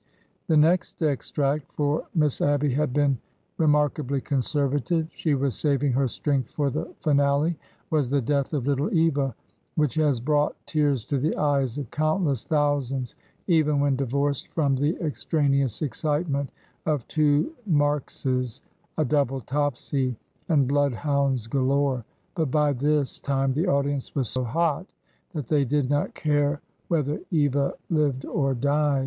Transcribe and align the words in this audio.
The 0.47 0.57
next 0.57 1.03
extract 1.03 1.71
(for 1.73 2.07
Miss 2.15 2.41
Abby 2.41 2.73
had 2.73 2.91
been 2.91 3.19
remark 3.59 3.99
ably 3.99 4.19
conservative— 4.19 5.07
she 5.13 5.35
was 5.35 5.55
saving 5.55 5.91
her 5.91 6.07
strength 6.07 6.53
for 6.53 6.71
the 6.71 6.91
finale) 7.01 7.55
was 7.91 8.09
the 8.09 8.19
death 8.19 8.51
of 8.55 8.65
little 8.65 8.91
Eva, 8.91 9.35
which 9.75 9.93
has 9.93 10.19
brought 10.19 10.55
tears 10.65 11.05
to 11.05 11.19
the 11.19 11.37
eyes 11.37 11.77
of 11.77 11.91
countless 11.91 12.43
thousands, 12.45 13.13
even 13.45 13.79
when 13.79 13.95
di 13.95 14.05
vorced 14.05 14.47
from 14.47 14.75
the 14.75 14.97
extraneous 15.05 15.83
excitement 15.83 16.49
of 16.87 17.07
two 17.07 17.53
Markses, 17.69 18.61
a 18.97 19.05
double 19.05 19.39
Topsy, 19.41 20.17
and 20.49 20.67
bloodhounds 20.67 21.45
galore;— 21.45 22.03
but 22.33 22.49
by 22.49 22.73
this 22.73 23.19
time 23.19 23.53
the 23.53 23.67
audience 23.67 24.15
was 24.15 24.29
so 24.29 24.43
hot 24.43 24.87
that 25.33 25.45
they 25.45 25.63
did 25.63 25.91
not 25.91 26.15
care 26.15 26.59
whe 26.87 27.03
ther 27.03 27.19
Eva 27.29 27.75
lived 27.91 28.25
or 28.25 28.55
died. 28.55 28.99